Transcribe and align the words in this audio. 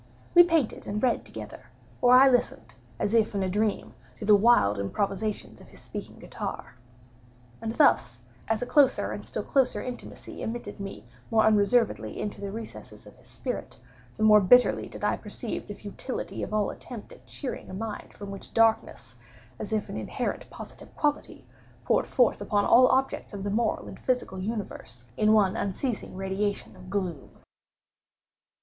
We 0.33 0.41
painted 0.41 0.87
and 0.87 1.03
read 1.03 1.25
together; 1.25 1.67
or 2.01 2.15
I 2.15 2.27
listened, 2.27 2.73
as 2.97 3.13
if 3.13 3.35
in 3.35 3.43
a 3.43 3.49
dream, 3.49 3.93
to 4.17 4.25
the 4.25 4.33
wild 4.35 4.79
improvisations 4.79 5.61
of 5.61 5.69
his 5.69 5.79
speaking 5.79 6.17
guitar. 6.17 6.73
And 7.61 7.73
thus, 7.75 8.17
as 8.47 8.63
a 8.63 8.65
closer 8.65 9.11
and 9.11 9.23
still 9.23 9.43
closer 9.43 9.79
intimacy 9.79 10.41
admitted 10.41 10.79
me 10.79 11.05
more 11.29 11.43
unreservedly 11.43 12.19
into 12.19 12.41
the 12.41 12.51
recesses 12.51 13.05
of 13.05 13.15
his 13.15 13.27
spirit, 13.27 13.77
the 14.17 14.23
more 14.23 14.41
bitterly 14.41 14.89
did 14.89 15.03
I 15.03 15.17
perceive 15.17 15.67
the 15.67 15.75
futility 15.75 16.41
of 16.41 16.51
all 16.51 16.71
attempt 16.71 17.11
at 17.13 17.27
cheering 17.27 17.69
a 17.69 17.73
mind 17.75 18.11
from 18.11 18.31
which 18.31 18.55
darkness, 18.55 19.15
as 19.59 19.71
if 19.71 19.87
an 19.87 19.97
inherent 19.97 20.49
positive 20.49 20.95
quality, 20.95 21.45
poured 21.85 22.07
forth 22.07 22.41
upon 22.41 22.65
all 22.65 22.87
objects 22.87 23.33
of 23.33 23.43
the 23.43 23.51
moral 23.51 23.87
and 23.87 23.99
physical 23.99 24.39
universe, 24.39 25.05
in 25.15 25.31
one 25.33 25.55
unceasing 25.55 26.15
radiation 26.15 26.75
of 26.75 26.89
gloom. 26.89 27.29